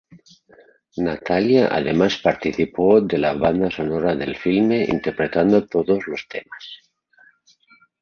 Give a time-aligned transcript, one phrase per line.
[0.97, 6.89] Natalia además participó de la banda sonora del filme, interpretando todos los temas.